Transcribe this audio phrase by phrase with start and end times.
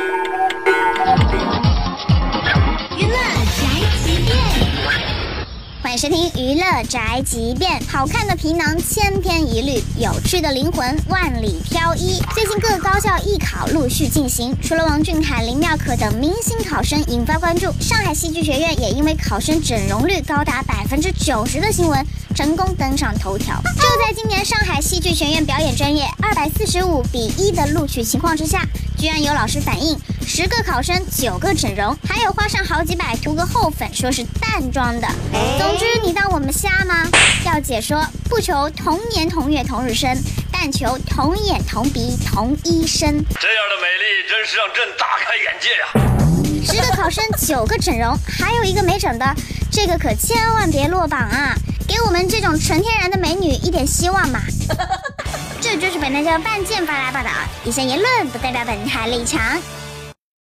[0.00, 0.49] Thank you.
[5.90, 7.80] 欢迎收听娱乐宅急便。
[7.88, 12.22] 好看的皮囊千篇一律，有趣的灵魂万里挑一。
[12.32, 22.06] 最近各高校艺考陆续进行，除了王俊凯、林妙可等明星考生引发关注，上海戏剧学院也因为考生整容率高达百分之九十的新闻。
[22.36, 23.60] 成功登上头条。
[23.74, 28.64] 就在今年上海戏剧学院表演专业二百四十五比一的录取情况之下，
[28.96, 29.98] 居然有老师反映，
[30.32, 35.08] 十个考生九个整容，还有花上好几百涂个厚粉，说是淡妆的。
[35.58, 37.04] 总之，你当我们瞎吗？
[37.44, 40.16] 要解说，不求同年同月同日生，
[40.52, 43.08] 但求同眼同鼻同医生。
[43.40, 45.88] 这样的美丽真是让朕大开眼界呀！
[46.64, 49.34] 十个考生九个整容，还有一个没整的，
[49.68, 51.56] 这个可千万别落榜啊！
[51.88, 54.40] 给我们这种纯天然的美女一点希望嘛！
[55.60, 57.30] 这就是本台叫半剑发来报道，
[57.64, 59.40] 以下言论不代表本台立场。